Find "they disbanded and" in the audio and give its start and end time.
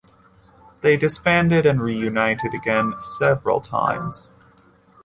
0.81-1.79